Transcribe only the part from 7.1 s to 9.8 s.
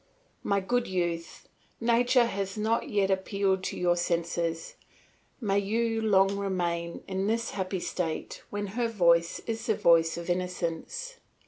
this happy state when her voice is the